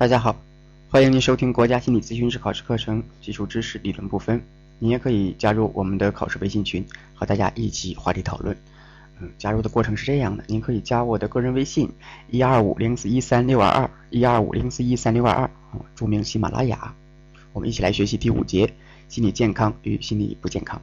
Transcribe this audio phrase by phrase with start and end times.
[0.00, 0.34] 大家好，
[0.88, 4.42] 欢迎您收听国家心理咨询师考试课程基础知识理论部分。
[4.78, 6.82] 你也可以加入我们的考试微信群，
[7.14, 8.56] 和大家一起话题讨论。
[9.20, 11.90] 嗯，加入的过程是这样的：您可以加我的个人微信
[12.30, 15.50] 一二五零四一三六二二一二五零四一三六二二，
[15.94, 16.94] 注明喜马拉雅。
[17.52, 18.72] 我们一起来学习第五节
[19.10, 20.80] 心理健康与心理不健康。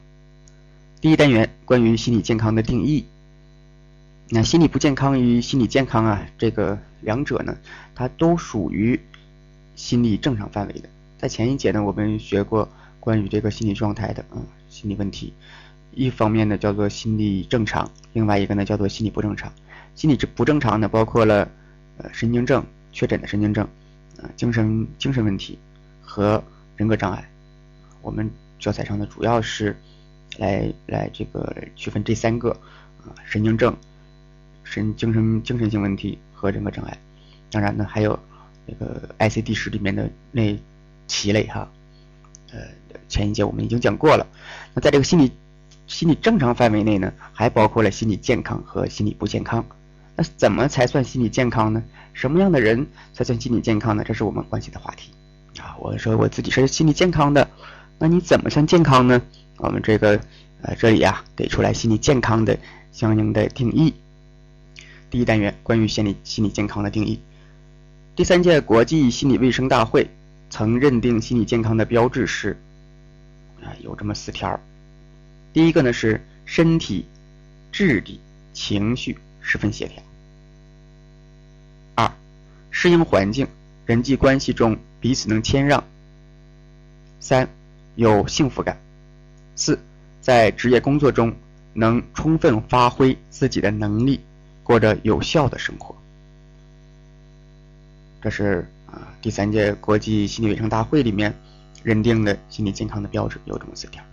[1.02, 3.04] 第一单元关于心理健康的定义。
[4.30, 7.58] 那心理不健康与心理健康啊，这个两者呢，
[7.96, 9.00] 它都属于
[9.76, 10.90] 心理正常范围的。
[11.18, 15.34] 在前一节呢，我们学过关于这个心理状态的，嗯，心理问题。
[15.94, 19.52] 一方面呢叫做心理正常，另外一个呢叫做心理不正常。
[19.96, 21.50] 心理不不正常呢包括了
[21.98, 23.68] 呃神经症确诊的神经症，
[24.18, 25.58] 呃精神精神问题
[26.02, 26.44] 和
[26.76, 27.28] 人格障碍。
[28.04, 29.76] 我们教材上呢主要是
[30.38, 32.52] 来来这个区分这三个
[33.02, 33.76] 啊神经症、
[34.64, 36.96] 神精神精神性问题和人格障碍。
[37.50, 38.18] 当然呢还有
[38.66, 40.56] 那个 ICD 十里面的那
[41.08, 41.68] 七类哈，
[42.52, 42.60] 呃
[43.10, 44.28] 前一节我们已经讲过了。
[44.74, 45.32] 那在这个心理
[45.88, 49.66] 心理正常范围内呢，还包括了心理健康和心理不健康。
[50.16, 51.84] 那怎么才算心理健康呢？
[52.14, 54.04] 什么样的人才算心理健康呢？
[54.04, 55.12] 这是我们关心的话题
[55.62, 55.78] 啊。
[55.80, 57.48] 我说我自己是心理健康的，
[58.00, 59.22] 那你怎么算健康呢？
[59.58, 60.20] 我们这个
[60.62, 62.58] 呃这里啊给出来心理健康的
[62.92, 63.94] 相应的定义。
[65.10, 67.20] 第一单元关于心理心理健康的定义。
[68.16, 70.10] 第三届国际心理卫生大会
[70.50, 72.58] 曾认定心理健康的标志是
[73.62, 74.60] 啊有这么四条。
[75.54, 77.06] 第一个呢是身体、
[77.72, 78.20] 智力、
[78.54, 80.04] 情绪十分协调。
[81.96, 82.12] 二，
[82.70, 83.48] 适应环境，
[83.86, 85.84] 人际关系中彼此能谦让。
[87.20, 87.50] 三，
[87.96, 88.80] 有幸福感。
[89.56, 89.80] 四，
[90.22, 91.34] 在职业工作中
[91.74, 94.22] 能充分发挥自己的能力，
[94.68, 95.96] 过着有效的生活。
[98.22, 101.34] 这是啊第三届国际心理卫生大会里面
[101.84, 104.04] 认定的心理健康的标志，有这么四条。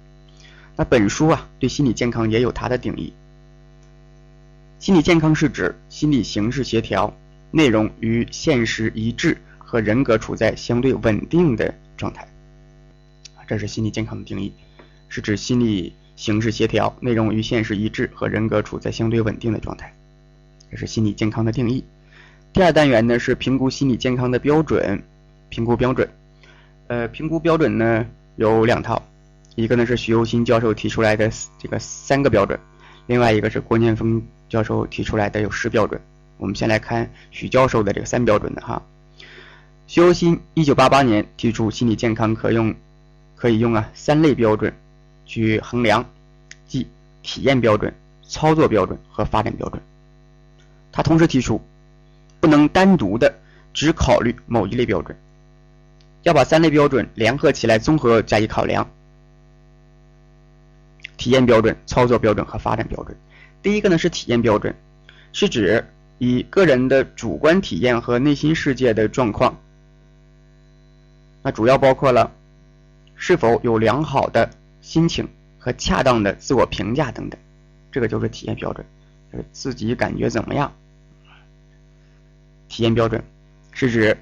[0.77, 3.13] 那本书啊，对心理健康也有它的定义。
[4.79, 7.13] 心理健康是指心理形式协调、
[7.51, 12.29] 内容与现实一致和人格处在相对稳定的状态。
[13.49, 14.53] 这是心理健康的定义，
[15.09, 19.93] 是指心理形式协调、内容与现实一致和人格处在相对稳定的状态。
[20.75, 21.85] 这是心理健康的定义。
[22.53, 25.01] 第二单元呢是评估心理健康的标准，
[25.49, 26.09] 评估标准。
[26.89, 28.05] 呃，评估标准呢
[28.35, 29.01] 有两套。
[29.55, 31.31] 一个呢是徐又新教授提出来的
[31.61, 32.59] 这个三个标准，
[33.07, 36.01] 另外一个是郭念峰教授提出来的有十标准。
[36.39, 38.83] 我们先来看徐教授的这个三标准的哈。
[39.87, 42.75] 徐又新一九八八年提出心理健康可用，
[43.37, 44.75] 可以用啊三类标准
[45.25, 46.05] 去衡量，
[46.67, 46.89] 即
[47.23, 47.95] 体验标准、
[48.27, 49.81] 操作标准和发展标准。
[50.97, 51.61] 他同时提出，
[52.39, 53.35] 不能单独的
[53.73, 55.19] 只考虑某一类标准，
[56.23, 58.89] 要把三类标准联合起来综合加以考量。
[61.17, 63.17] 体验标准、操作标准和发展标准。
[63.61, 64.73] 第一个呢是体验标准，
[65.33, 65.85] 是指
[66.19, 69.59] 以个人的主观体验和内心世界的状况，
[71.43, 72.31] 那主要包括了
[73.17, 74.49] 是否有良好的
[74.81, 75.29] 心情
[75.59, 77.41] 和恰当的自我评价等等，
[77.91, 78.87] 这个就是体验标准，
[79.33, 80.73] 就是自己感觉怎么样。
[82.75, 83.23] 体验标准
[83.71, 84.17] 是指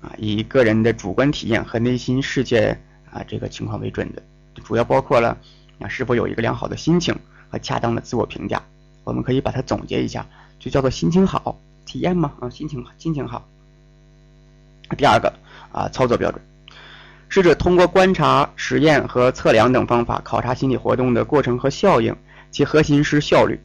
[0.00, 2.76] 啊以个人的主观体验和内心世界
[3.12, 4.22] 啊这个情况为准的，
[4.64, 5.38] 主要包括了。
[5.78, 7.16] 啊，是否有一个良好的心情
[7.50, 8.60] 和恰当的自我评价？
[9.04, 10.26] 我们可以把它总结一下，
[10.58, 11.56] 就叫做心情好，
[11.86, 12.32] 体验嘛？
[12.40, 13.46] 啊，心情心情好。
[14.96, 15.32] 第二个
[15.72, 16.40] 啊，操作标准，
[17.28, 22.16] 是指通过观察、实验和测量等方法考察心理活动的过程和效应，
[22.50, 23.60] 其核心是效率，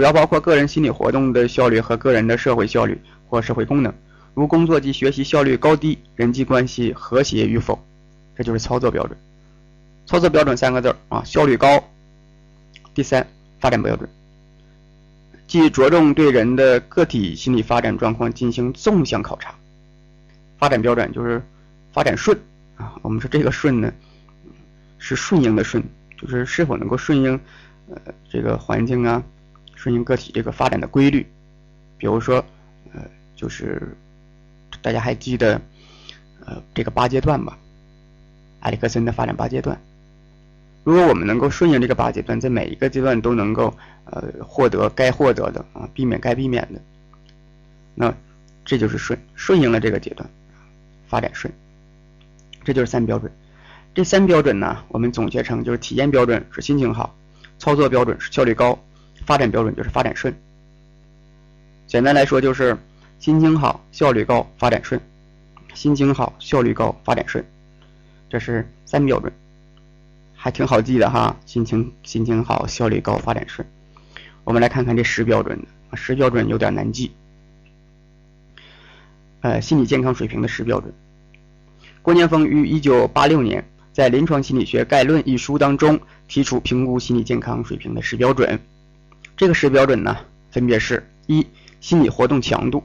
[0.00, 3.92] 主要包括个人心理活动的效率和个人的社会效率或社会功能，
[4.32, 7.78] 如工作及学习效率高低、人际关系和谐与否，
[8.34, 9.14] 这就是操作标准。
[10.06, 11.84] 操作标准三个字啊，效率高。
[12.94, 13.26] 第三，
[13.60, 14.08] 发展标准，
[15.46, 19.54] 即着重对人的个体心理发展状况进行纵向考察。
[20.56, 21.42] 发展标准就是
[21.92, 22.34] 发展顺
[22.78, 23.92] 啊，我们说这个顺呢，
[24.96, 25.84] 是顺应的顺，
[26.16, 27.38] 就是是否能够顺应
[27.90, 28.00] 呃
[28.30, 29.22] 这个环境啊，
[29.80, 31.26] 顺应个体这个发展的规律。
[31.96, 32.44] 比如说
[32.92, 33.00] 呃，
[33.34, 33.96] 就是
[34.82, 35.58] 大家还记得
[36.44, 37.56] 呃这个八阶段吧，
[38.60, 39.80] 埃里克森的发展八阶段。
[40.84, 43.74] 如果我们能够顺应这个八阶段，在每一个阶段都能够
[44.04, 46.80] 呃获得该获得的啊，避免该避免的，
[47.94, 48.14] 那
[48.66, 50.28] 这就是顺顺应了这个阶段，
[51.08, 51.50] 发展顺，
[52.64, 53.32] 这就是三标准。
[53.94, 57.14] 这三标准呢，我们总结成就是体验标准是心情好，
[57.58, 58.78] 操作标准是效率高，
[59.26, 60.34] 发展标准就是发展顺。
[61.86, 62.76] 简单来说就是
[63.18, 65.00] 心情好、效率高、发展顺。
[65.72, 67.44] 心情好、效率高、发展顺，
[68.28, 69.32] 这是三标准，
[70.34, 71.36] 还挺好记的哈。
[71.46, 73.66] 心情心情好、效率高、发展顺。
[74.42, 75.56] 我们来看看这十标准，
[75.94, 77.12] 十标准有点难记。
[79.42, 80.92] 呃，心理健康水平的十标准。
[82.02, 88.58] 郭年峰于一九八六年在《临床心理学概论》一书当中提出评估心理健康水平的十标准。
[89.40, 90.18] 这个十标准呢，
[90.50, 91.46] 分别是：一、
[91.80, 92.82] 心理活动强度；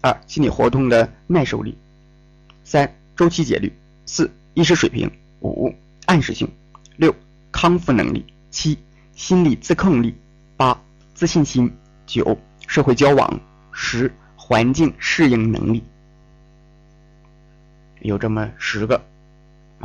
[0.00, 1.72] 二、心理活动的耐受力；
[2.62, 3.70] 三、周期节律；
[4.06, 5.10] 四、意识水平；
[5.40, 5.74] 五、
[6.06, 6.46] 暗示性；
[6.96, 7.12] 六、
[7.50, 8.78] 康复能力；七、
[9.16, 10.14] 心理自控力；
[10.56, 10.80] 八、
[11.12, 11.68] 自信心；
[12.06, 12.38] 九、
[12.68, 13.28] 社会交往；
[13.72, 14.12] 十。
[14.36, 15.82] 环境适应能力
[18.00, 19.00] 有这么十个，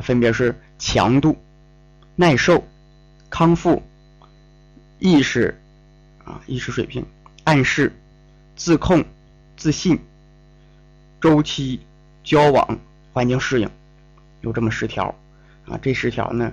[0.04, 1.36] 分别是强度、
[2.16, 2.64] 耐受、
[3.28, 3.82] 康复、
[5.00, 5.60] 意识
[6.26, 7.06] 啊意识水平、
[7.44, 7.94] 暗示、
[8.56, 9.06] 自控、
[9.56, 10.00] 自信、
[11.22, 11.80] 周期、
[12.24, 12.78] 交往、
[13.14, 13.70] 环境适应，
[14.42, 15.16] 有这么十条
[15.66, 15.80] 啊。
[15.82, 16.52] 这十条呢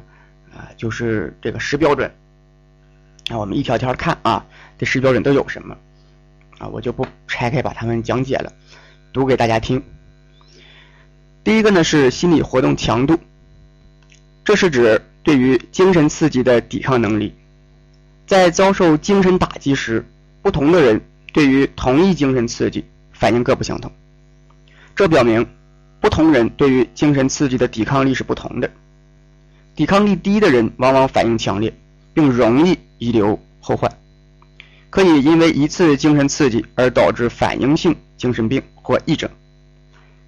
[0.54, 2.12] 啊就是这个十标准。
[3.28, 4.44] 那我们一条条看啊，
[4.78, 5.76] 这十标准都有什么？
[6.58, 8.52] 啊，我就不拆开把它们讲解了，
[9.12, 9.82] 读给大家听。
[11.42, 13.18] 第一个呢是心理活动强度，
[14.44, 17.34] 这是指对于精神刺激的抵抗能力。
[18.32, 20.02] 在遭受精神打击时，
[20.40, 21.02] 不同的人
[21.34, 22.82] 对于同一精神刺激
[23.12, 23.92] 反应各不相同。
[24.96, 25.46] 这表明，
[26.00, 28.70] 不同人对于精神刺激的抵抗力是不同的。
[29.74, 31.74] 抵抗力低的人往往反应强烈，
[32.14, 33.92] 并容易遗留后患。
[34.88, 39.28] 可以因为一次精神刺激而导致反应性精神病或癔症。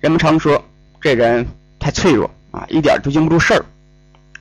[0.01, 0.63] 人们常说
[1.01, 1.47] 这人
[1.79, 3.65] 太脆弱啊，一点都经不住事儿。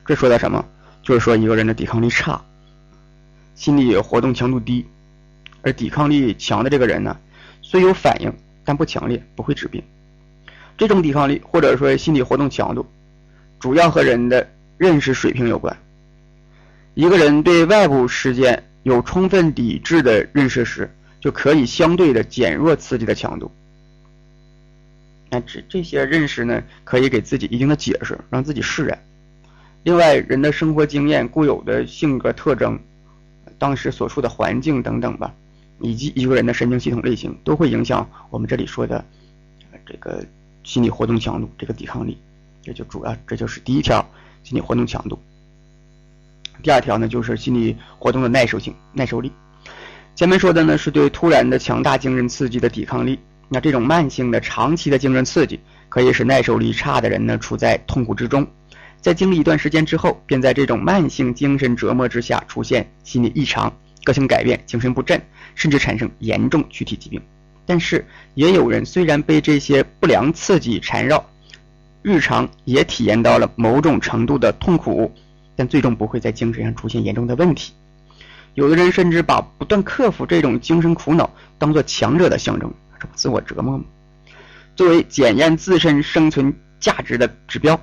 [0.06, 0.66] 这说的什么？
[1.02, 2.42] 就是说一个人的抵抗力差，
[3.56, 4.86] 心理活动强度低。
[5.62, 7.18] 而抵抗力强的这个人呢，
[7.62, 8.34] 虽有反应，
[8.64, 9.82] 但不强烈，不会治病。
[10.78, 12.86] 这种抵抗力或者说心理活动强度，
[13.60, 15.78] 主要和人的认识水平有关。
[16.94, 18.64] 一个人对外部事件。
[18.84, 23.50] 有充分理智的认识时，就可以相对的减弱刺激的强度。
[25.30, 29.02] 那这这些认识呢，可以给自己一定的解释，让自己释然。
[29.84, 32.78] 另外，人的生活经验、固有的性格特征、
[33.64, 35.34] 当时所处的环境等等吧，
[35.80, 39.06] 以及一个人的神经系统类型，都会影响我们这里说的
[39.86, 40.22] 这个
[40.66, 42.18] 心理活动强度，这个抵抗力。
[42.62, 44.06] 这就主要，这就是第一条，
[44.44, 45.18] 心理活动强度。
[46.62, 49.32] 第二条呢，就是心理活动的耐受性、耐受力。
[50.14, 53.18] 前面说的呢，是对突然的强大精神刺激的抵抗力。
[53.48, 55.58] 那这种慢性的、长期的精神刺激，
[55.88, 58.46] 可以使耐受力差的人呢，处在痛苦之中。
[59.04, 63.72] 在经历一段时间之后，便在这种慢性精神折磨之下，出现心理异常、
[64.06, 65.22] 个性改变、精神不振，
[65.56, 67.22] 甚至产生严重躯体疾病。
[67.66, 71.22] 但是，也有人虽然被这些不良刺激缠绕，
[72.02, 75.14] 日常也体验到了某种程度的痛苦。
[75.56, 77.74] 但最终不会在精神上出现严重的问题。
[78.56, 81.30] 有的人甚至把不断克服这种精神苦恼
[81.60, 83.84] 当做强者的象征，这不自我折磨吗？
[84.76, 87.80] 作为检验自身生存价值的指标。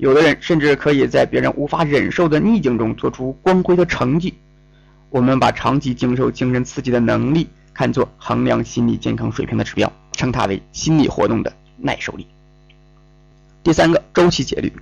[0.00, 4.32] 有的人甚至可以在别人无法忍受的逆境中做出光辉的成绩。
[5.10, 12.26] 我们把长期经受精神刺激的能力看作衡量心理健康水平的指标，称它为心理活动的耐受力。
[13.62, 14.72] 第三个，周期节律。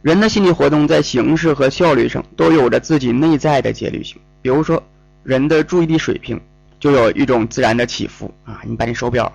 [0.00, 4.16] 人的心理活动在形式和效率上都有着自己内在的节律性。
[4.40, 4.82] 比如说，
[5.24, 6.40] 人的注意力水平
[6.80, 8.62] 就有一种自然的起伏啊。
[8.64, 9.30] 你把你手表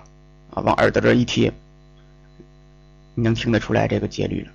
[0.50, 1.52] 啊往耳朵这一贴，
[3.14, 4.48] 你能听得出来这个节律了。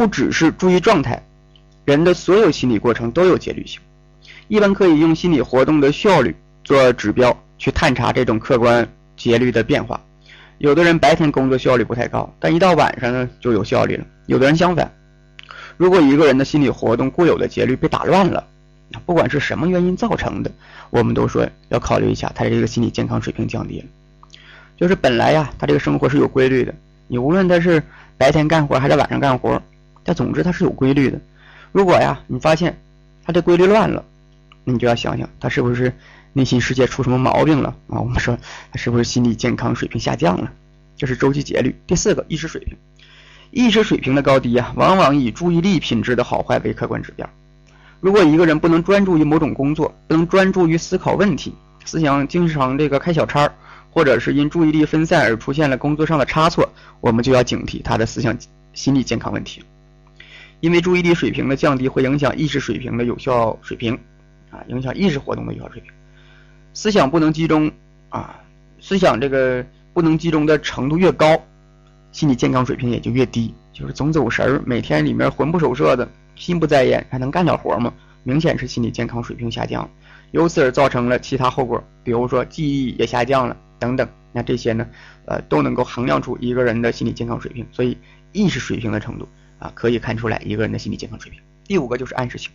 [0.00, 1.22] 不只是注意状态，
[1.84, 3.78] 人的所有心理过程都有节律性。
[4.48, 10.00] 一般可以用心理活动的效率做指标去探查这种客观节律的变化。
[10.56, 14.06] 有的人白天工作效率不太高，但一到晚上呢就有效率了。
[14.24, 14.90] 有的人相反，
[15.76, 18.42] 如果一个人的心理活动固有的节律被打乱了，
[19.04, 20.50] 不管是什么原因造成的，
[20.88, 23.86] 我们都说要考虑一下他这个心理健康水平降低了。
[24.78, 26.74] 就是本来呀，他这个生活是有规律的，
[27.06, 27.82] 你无论他是
[28.16, 29.62] 白天干活还是晚上干活，
[30.04, 31.20] 但总之它是有规律的。
[31.72, 32.80] 如果呀，你发现
[33.24, 34.04] 它这规律乱了，
[34.64, 35.92] 那你就要想想他是不是。
[36.32, 37.98] 内心世界出什么毛病了啊？
[37.98, 38.38] 我们说
[38.70, 40.48] 他是不是心理健康水平下降了？
[40.96, 41.74] 这是周期节律。
[41.88, 42.76] 第四个，意识水平。
[43.50, 47.28] 意识水平的高低啊，往往以注意力品质的好坏为客观指标。
[47.98, 51.52] 如果一个人不能专注于某种工作，不能专注于思考问题，
[51.84, 53.52] 思想经常这个开小差，
[53.90, 56.68] 或者是因注意力分散而出现了工作上的差错，
[57.00, 58.38] 我们就要警惕他的思想
[58.72, 59.64] 心理健康问题。
[60.60, 63.98] 因为注意力水平的降低会影响意识水平的有效水平，
[64.50, 65.90] 啊，影响意识活动的有效水平。
[66.72, 67.70] 思想不能集中
[68.08, 68.40] 啊，
[68.80, 71.42] 思想这个不能集中的程度越高，
[72.12, 73.54] 心理健康水平也就越低。
[73.72, 77.92] 就是总走神儿，每天里面魂不守舍的，心不在焉，还能干点活吗？
[78.22, 79.88] 明显是心理健康水平下降，
[80.32, 84.06] 由此而造成了其他后果，比如说记忆也下降了等等。
[84.32, 84.86] 那这些呢，
[85.24, 87.66] 呃，都能够衡量出一个人的心理健康水平。
[87.72, 87.96] 所以
[88.32, 89.26] 意识水平的程度
[89.60, 91.40] 啊，可以看出来一个人的心理健康水平。
[91.64, 92.50] 第五个就是暗示性，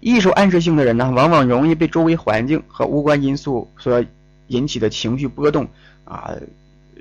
[0.00, 4.02] 易受暗示性的人呢，往往容易被周围环境和无关因素所
[4.46, 5.68] 引起的情绪波动
[6.04, 6.34] 啊，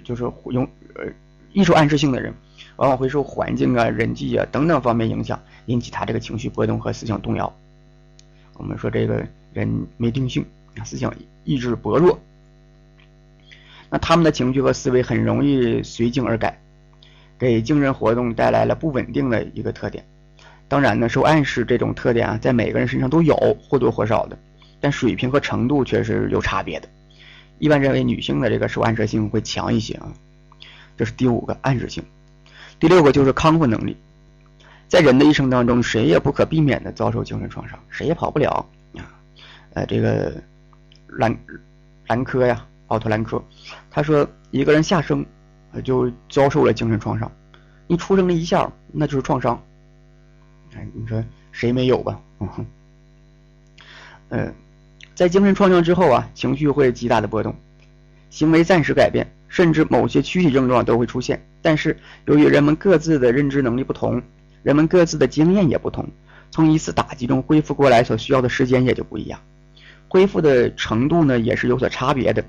[0.03, 1.05] 就是用呃
[1.53, 2.33] 易受暗示性的人。
[2.77, 7.53] 往往会受环境啊、人际啊等等方面影响，引起他这个情绪波动和思想动摇。
[8.53, 9.23] 我们说这个
[9.53, 10.43] 人没定性，
[10.83, 11.13] 思想
[11.43, 12.19] 意志薄弱，
[13.89, 16.59] 那他们的情绪和思维很容易随境而改，
[17.41, 20.05] 给精神活动带来了不稳定的一个特点。
[20.67, 24.37] 当然呢，受暗示这种特点啊，在每个人身上都有或多或少的，
[24.79, 26.87] 但水平和程度却是有差别的。
[27.57, 30.13] 一般认为女性的这个受暗示性会强一些啊。
[30.95, 32.03] 这是第五个暗示性。
[32.79, 33.97] 第六个就是康复能力，
[34.87, 38.63] 在人的一生当中，谁也不可避免的遭受精神创伤，谁也跑不了
[38.95, 39.01] 啊。
[39.73, 40.31] 呃，这个
[41.07, 41.35] 兰
[42.05, 43.43] 兰科呀，奥特兰科，
[43.89, 45.25] 他说一个人下生
[45.83, 47.31] 就遭受了精神创伤，
[47.87, 49.61] 你出生了一下那就是创伤。
[50.75, 52.19] 哎，你说谁没有吧？
[54.29, 54.53] 嗯，
[55.15, 57.55] 在精神创伤之后啊，情绪会极大的波动，
[58.29, 59.27] 行为暂时改变。
[59.47, 64.21] 甚至某些躯体症状都会出现，但是由于人们各自的认知能力不同，
[64.63, 66.07] 人们各自的经验也不同，
[66.51, 69.37] 从一次打击中恢复过来所需要的时间也就不一样，
[70.07, 72.45] 恢复的程度呢也是有所差别的。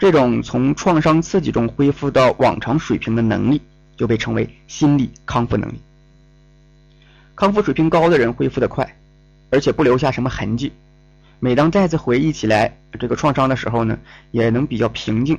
[0.00, 3.60] 这种从创伤刺激中恢复到往常水平的能力，
[3.98, 5.82] 就被称为心理康复能力。
[7.36, 8.96] 康复水平高的人恢复得快，
[9.50, 10.72] 而且不留下什么痕迹。
[11.38, 13.98] 每当再次回忆起来这个创伤的时候呢，
[14.30, 15.38] 也能比较平静。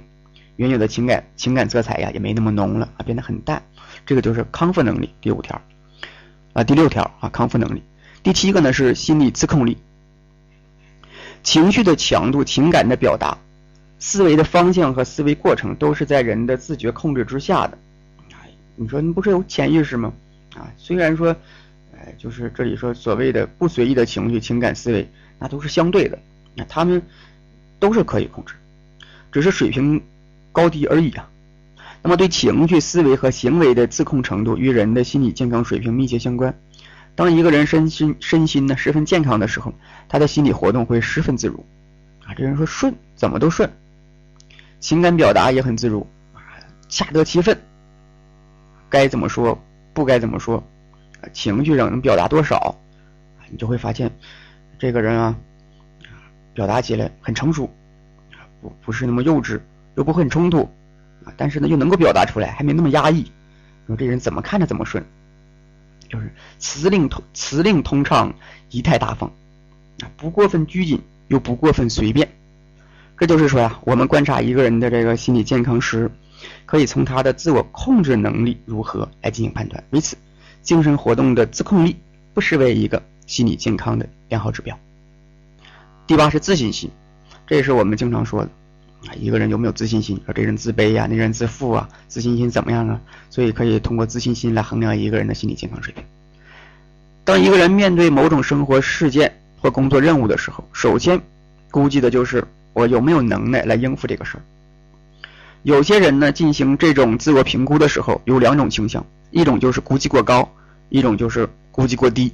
[0.57, 3.63] 原有的情感情感色彩呀，也没那么浓了啊，变得很淡。
[4.05, 5.09] 这个就是康复能力。
[5.21, 5.59] 第五条
[6.53, 7.81] 啊，第六条啊，康复能力。
[8.21, 9.79] 第七个呢是心理自控力。
[11.41, 13.39] 情绪的强度、情感的表达、
[14.01, 17.77] 思维的方向和思维过程，都是在人的自觉控制之下的。
[18.33, 20.11] 哎，你说你不是有潜意识吗？
[20.57, 21.33] 啊，虽然说，
[21.97, 26.19] 哎，就是这里说所谓的不随意的情绪、情感、思维，那都是相对的，
[26.53, 27.01] 那他们
[27.79, 28.55] 都是可以控制，
[29.31, 30.01] 只是水平。
[30.53, 31.29] 高低而已啊。
[32.03, 36.53] 那么，对情绪、思维和行为的自控程度与人的心理健康水平密切相关。
[37.15, 39.73] 当一个人身心身心呢十分健康的时候，
[40.09, 41.65] 他的心理活动会十分自如
[42.25, 42.33] 啊。
[42.35, 43.71] 这人说顺，怎么都顺。
[44.81, 46.05] 情感表达也很自如，
[46.89, 47.57] 恰得其分。
[48.89, 49.57] 该怎么说，
[49.93, 50.61] 不该怎么说，
[51.31, 52.75] 情绪上能表达多少，
[53.49, 54.11] 你就会发现，
[54.77, 55.37] 这个人啊，
[56.53, 57.69] 表达起来很成熟，
[58.59, 59.61] 不不是那么幼稚。
[59.95, 60.69] 又不会很冲突，
[61.35, 63.29] 但是呢又能够表达出来，还没那么压抑。
[63.87, 65.05] 说这人怎么看着怎么顺，
[66.07, 68.33] 就是词令通词令通畅，
[68.69, 69.29] 仪态大方，
[70.15, 72.29] 不过分拘谨，又不过分随便。
[73.21, 76.09] 这就是说呀，我们观察一个人的这个心理健康时，
[76.65, 79.83] 可以从他的自我控制能力如何来进行判断。
[79.91, 80.17] 为此，
[80.63, 81.95] 精神活动的自控力
[82.33, 84.75] 不失为一个心理健康的良好指标。
[86.07, 86.89] 第八是自信心，
[87.45, 88.49] 这也是我们经常说的。
[89.07, 90.19] 啊，一个人有没有自信心？
[90.25, 92.99] 说这人自卑呀，那人自负啊，自信心怎么样啊？
[93.29, 96.03] 所以可以通过自信心来衡量一个人的心理健康水平。
[97.23, 101.21] 当一个人面对某种生活事件或工作任务的时候，首先
[101.69, 104.41] 估计的就是我有没有能耐来应付这个事儿。
[105.63, 110.51] 有些人呢，进行这种自我评估的时候有两种倾向，一种就是估计过高，
[110.89, 112.33] 一种就是估计过低。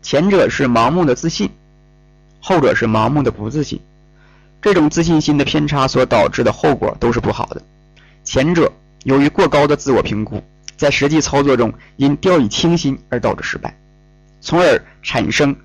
[0.00, 1.50] 前者是盲目的自信，
[2.40, 3.80] 后者是盲目的不自信。
[4.62, 7.62] 这种自信心的偏差所导致的后果都是不好的。
[8.22, 8.72] 前者
[9.04, 10.42] 由于过高的自我评估，
[10.76, 13.76] 在实际操作中因掉以轻心而导致失败，
[14.40, 15.56] 从而产生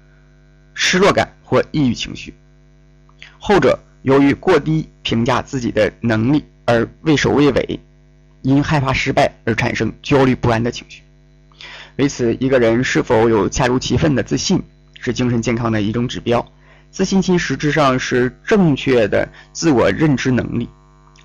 [0.73, 2.31] 失落感或抑郁情绪；
[3.43, 7.79] 后者由于过低评价自己的能力而畏首畏尾，
[8.43, 11.01] 因害怕失败而产生焦虑不安的情绪。
[11.95, 14.61] 为此，一个人是否有恰如其分的自信，
[14.99, 16.47] 是精神健康的一种指标。
[16.91, 20.69] 自信心实质上是正确的自我认知能力，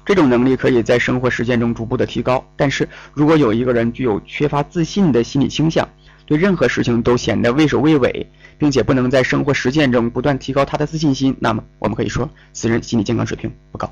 [0.07, 2.43] 这种能力可以在生活实践中逐步的提高。
[2.57, 5.87] 但是如果有一个人具有缺乏自信的心理倾向，
[6.27, 8.27] 对任何事情都显得畏首畏尾，
[8.59, 13.91] 并且不能在生活实践中不断提高他的自信心，那么我们可以说此人心理健康水平不高。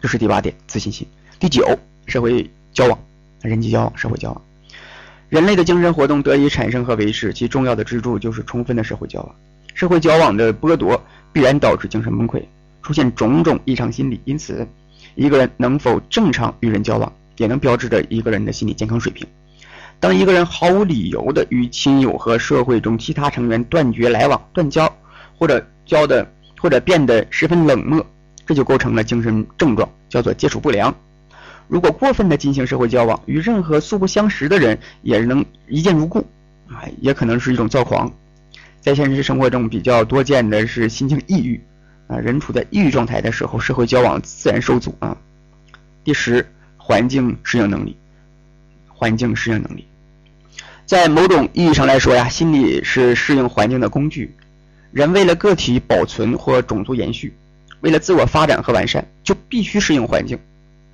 [0.00, 1.06] 这是第八点，自信心。
[1.38, 2.98] 第九，社会交往，
[3.42, 4.42] 人际交往，社会交往。
[5.28, 9.34] 人类的精神活动得以产生和维持，其重要的支柱就是充分的社会交往。
[9.74, 12.42] 社会交往的剥夺必然导致精神崩溃，
[12.82, 14.20] 出现种种异常心理。
[14.24, 14.66] 因此，
[15.16, 19.26] 一个人能否正常与人交往，也能标志着一个人的心理健康水平。
[20.00, 24.92] 当一个人毫无理由的与亲友和社会中其他成员断绝来往、断交，
[25.36, 28.04] 或者交的或者变得十分冷漠，
[28.46, 30.94] 这就构成了精神症状，叫做接触不良。
[31.66, 36.20] 如果过分的进行社会交往，与任何素不相识的人也能一见如故，
[36.68, 38.10] 啊，也可能是一种躁狂。
[38.80, 41.60] 在现实生活中比较多见的是心情抑郁，
[42.06, 45.16] 啊，人处在抑郁状态的时候，社会交往自然受阻啊。
[46.04, 47.96] 第十，环境适应能力，
[48.98, 49.86] 环境适应能力。
[50.84, 54.34] 在某种意义上来说呀，心理是适应环境的工具。
[54.90, 57.32] 人为了个体保存或种族延续，
[57.80, 60.36] 为了自我发展和完善，就必须适应环境。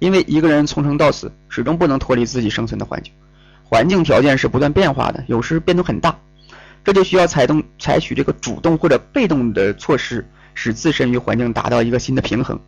[0.00, 3.10] 因为一个人从生到死，始终不能脱离自己生存的环境。
[3.62, 6.18] 环境条件是不断变化的，有时变动很大，
[6.84, 12.60] 这就需要采动采取这个主动或者被动的措施，使自身与环境达到一个新的平衡。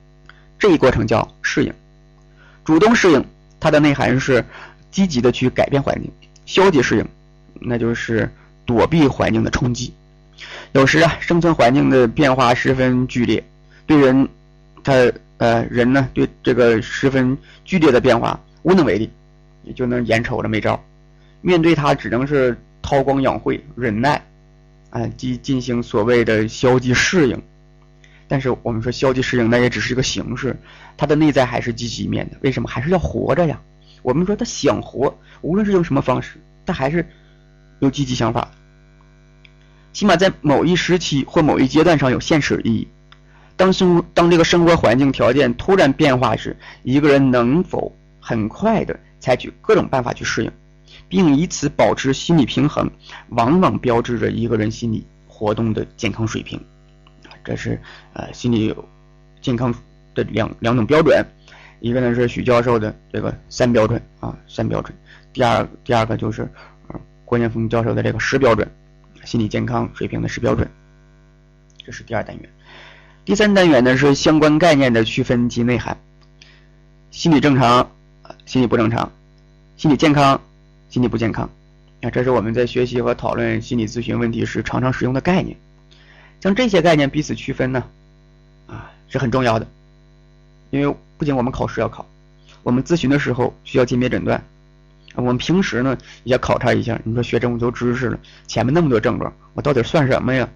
[0.59, 1.73] 这一过程叫适应。
[2.65, 3.25] 主动适应，
[3.61, 4.45] 它的内涵是
[4.91, 6.11] 积极的去改变环境；
[6.45, 7.07] 消极适应。
[7.61, 8.31] 那就是
[8.67, 9.95] 躲避环境的冲击。
[10.73, 13.43] 有时啊，生存环境的变化十分剧烈，
[13.87, 14.29] 对人，
[14.85, 14.93] 他
[15.39, 19.11] 呃人呢对这个十分剧烈的变化无能为力，
[19.65, 20.79] 也就能眼瞅着没招。
[21.41, 24.23] 面对它，只能是韬光养晦，忍耐，
[24.91, 27.43] 啊，即进行所谓的消极适应。
[28.29, 30.55] 但是我们说消极适应，那也只是一个形式，
[30.99, 32.37] 它的内在还是积极面的。
[32.43, 32.69] 为什么？
[32.69, 33.59] 还是要活着呀。
[34.07, 37.05] 我们说他想活，无论是用什么方式，他还是。
[37.81, 38.51] 有积极想法，
[39.93, 42.89] 起码在某一时期或某一阶段上有现实意义。
[43.55, 50.51] 当生当这个生活环境条件突然变化时，一个人能否很快的采取各种办法去适应，
[51.07, 52.91] 并以此保持心理平衡，
[53.29, 56.59] 往往标志着一个人心理活动的健康水平。
[57.45, 57.79] 这是
[58.15, 58.75] 呃心理
[59.43, 59.75] 健康
[60.15, 61.23] 的两两种标准，
[61.81, 64.97] 一个呢是许教授的这个三标准啊三标准，
[65.33, 66.49] 第二第二个就是。
[67.29, 68.71] 郭建峰教授的这个十标准，
[69.25, 70.71] 心理健康水平的十标准，
[71.85, 72.49] 这是第二单元。
[73.25, 75.99] 第三单元呢是相关概念的区分及内涵。
[77.11, 77.91] 心理正常，
[78.45, 79.11] 心理不正常；
[79.77, 80.41] 心理健康，
[80.89, 81.51] 心理不健康。
[82.01, 85.57] 啊，这是我们在学习和讨论心理咨询问题时常常使用的概念。
[86.39, 87.83] 将这些概念彼此区分呢，
[88.69, 89.67] 啊是很重要的。
[90.71, 92.07] 因为不仅我们考试要考，
[92.63, 94.43] 我们咨询的时候需要鉴别诊断。
[95.15, 100.49] 我们平时呢也考察一下，你说学这么多知识了，前面那么多症状，我到底算什么呀？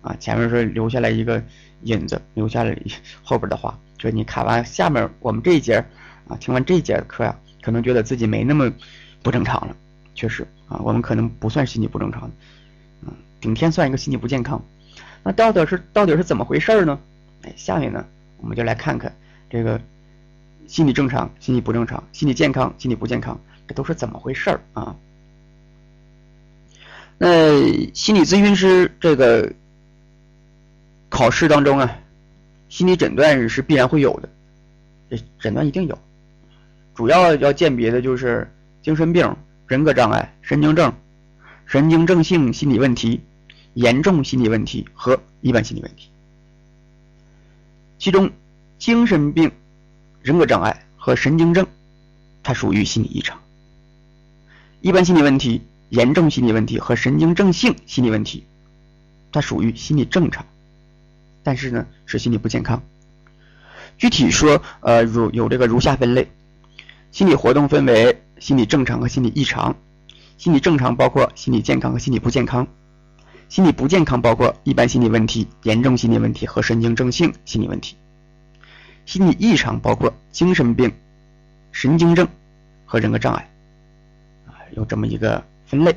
[0.00, 1.42] 啊，前面是留下来一个
[1.82, 2.74] 引子，留下了
[3.22, 5.84] 后边的话，说你看完下面我们这一节
[6.28, 8.72] 啊，听完这一节课呀，可能觉得自己没那么
[9.22, 9.76] 不正常了。
[10.14, 12.30] 确实啊，我们可能不算心理不正常，
[13.02, 14.64] 嗯，顶天算一个心理不健康。
[15.22, 16.98] 那到底是到底是怎么回事呢？
[17.42, 18.02] 哎，下面呢
[18.38, 19.14] 我们就来看看
[19.48, 19.80] 这个
[20.66, 23.40] 心理正常、心理不正常、心理健康、心理不健康。
[23.68, 24.94] 这都是怎么回事儿啊？
[27.18, 27.60] 那
[27.94, 29.52] 心理咨询师这个
[31.08, 31.98] 考试当中啊，
[32.68, 34.28] 心理诊断是必然会有的，
[35.10, 35.98] 这诊断一定有。
[36.94, 38.48] 主要要鉴别的就是
[38.82, 40.92] 精神病、人格障碍、神经症、
[41.64, 43.20] 神经症性心理问题、
[43.74, 46.08] 严重心理问题和一般心理问题。
[47.98, 48.30] 其中，
[48.78, 49.50] 精神病、
[50.22, 51.66] 人格障碍和神经症，
[52.42, 53.38] 它属于心理异常。
[54.80, 58.44] 一般心理问题、严重心理问题和神经症性心理问题，
[59.32, 60.44] 它属于心理正常，
[61.42, 62.82] 但是呢是心理不健康。
[63.98, 66.30] 具体说，呃，如有这个如下分类：
[67.12, 69.74] 心理活动分为心理正常和心理异常。
[70.36, 72.66] 心理正常包括心理健康和心理不健康；
[73.48, 77.96] 心理不健康包括一般心理问题、严重心理问题和神经症性心理问题；
[79.06, 80.92] 心理异常包括精神病、
[81.72, 82.28] 神经症
[82.84, 83.50] 和人格障碍。
[84.46, 85.96] 啊有这么一个分类，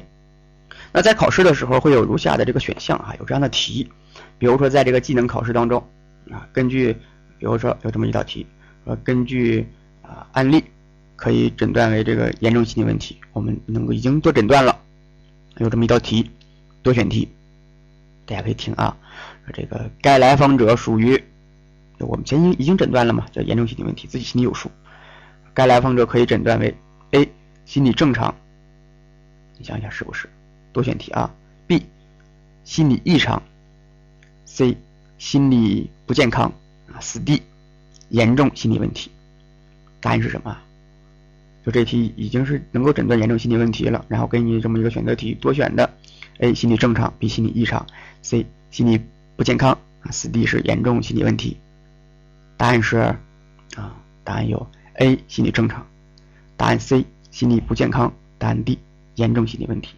[0.93, 3.89] 那在考试的时候会有如下的这个选项啊，有这样的题，
[4.37, 5.83] 比如说在这个技能考试当中
[6.31, 6.93] 啊，根据
[7.37, 8.45] 比如说有这么一道题，
[8.85, 9.67] 呃，根据
[10.01, 10.63] 啊案例
[11.15, 14.79] 可以诊断为这个严重心理问题，我们能够已经做诊断了，
[15.57, 16.29] 有这么一道题，
[16.83, 17.27] 多选题，
[18.25, 18.95] 大家可以听啊，
[19.53, 21.21] 这个该来访者属于
[22.05, 24.71] 我们前已经诊断了嘛，叫严重心理问题，自己心里有数，
[25.53, 26.75] 该来访者可以诊断为
[27.11, 27.29] A
[27.65, 28.33] 心理正常。
[29.57, 30.29] 你想想是不是？
[30.71, 31.29] 多选题啊。
[31.67, 31.85] B，
[32.63, 33.43] 心理异常。
[34.45, 34.77] C，
[35.17, 36.51] 心理不健康
[36.91, 36.99] 啊。
[36.99, 37.41] 四 D，
[38.09, 39.11] 严重心理问题。
[39.99, 40.57] 答案是什么？
[41.65, 45.93] 就这题已经是能够诊断严重心理问题了，然后给你这么一个选择题，多选的。
[46.39, 47.85] A，心理正常；B，心理异常
[48.23, 49.01] ；C，心理
[49.35, 50.11] 不健康啊。
[50.11, 51.57] 四 D 是严重心理问题。
[52.59, 53.19] 答案是啊。
[54.25, 55.87] 答案有 A 心理正常，
[56.55, 58.77] 答案 C 心理不健康，答案 D
[59.15, 59.95] 严重心理问题。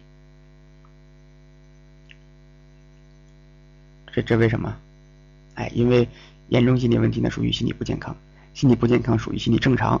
[4.10, 4.74] 这这为什么？
[5.54, 6.08] 哎，因为
[6.48, 8.16] 严重心理问题呢属于心理不健康，
[8.54, 10.00] 心理不健康属于心理正常。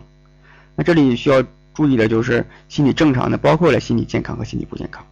[0.76, 1.44] 那这里需要
[1.74, 5.04] 注意的就是，心理正常呢包括了心理健康和心理不健康。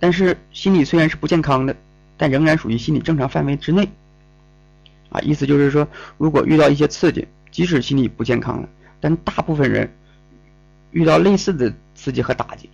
[0.00, 1.76] 但是心理虽然是不健康的，
[2.16, 3.88] 但仍然属于心理正常范围之内。
[5.12, 9.92] 啊，意思就是说，如果遇到一些刺激，即使心理不健康了，但大部分人
[10.90, 12.70] 遇到类似的刺激和打击，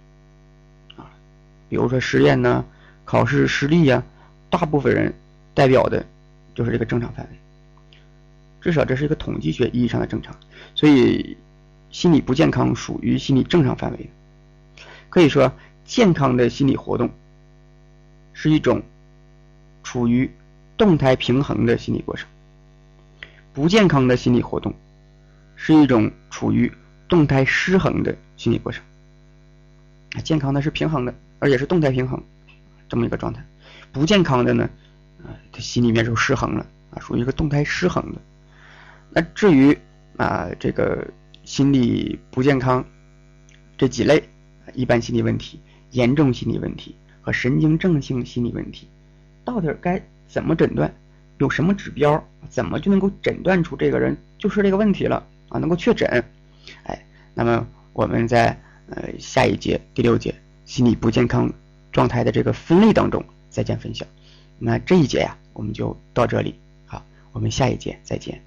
[0.96, 1.10] 啊，
[1.68, 2.64] 比如说实验呢、
[3.04, 4.04] 考试失利呀，
[4.48, 5.12] 大部分人
[5.52, 6.06] 代表的
[6.54, 7.38] 就是这个正常范围。
[8.60, 10.32] 至少这是一个统计学意义上的正常，
[10.76, 11.36] 所以
[11.90, 14.10] 心理不健康属于心理正常范围。
[15.08, 15.52] 可以说，
[15.84, 17.10] 健康的心理活动
[18.32, 18.80] 是一种
[19.82, 20.30] 处于。
[20.78, 22.28] 动态平衡的心理过程，
[23.52, 24.72] 不健康的心理活动
[25.56, 26.72] 是一种处于
[27.08, 28.82] 动态失衡的心理过程。
[30.22, 32.22] 健康的是平衡的，而且是动态平衡
[32.88, 33.44] 这么一个状态。
[33.92, 34.70] 不健康的呢，
[35.24, 38.20] 啊，他心里面就失衡了啊，属于一个动态失衡的。
[39.10, 39.76] 那至于
[40.16, 41.08] 啊，这个
[41.42, 42.84] 心理不健康
[43.76, 44.22] 这几类，
[44.74, 45.60] 一般心理问题、
[45.90, 48.86] 严重心理问题和神经症性心理问题，
[49.44, 50.00] 到底该？
[50.28, 50.92] 怎么诊断？
[51.38, 52.22] 有什么指标？
[52.48, 55.58] 怎么就能够诊断出这个人就是这个问题了啊？
[55.58, 56.24] 能够确诊？
[56.84, 58.58] 哎，那么我们在
[58.90, 61.52] 呃下一节第六节心理不健康
[61.92, 64.06] 状态的这个分类当中再见分享。
[64.58, 66.54] 那这一节呀，我们就到这里。
[66.86, 68.42] 好，我们下一节再见。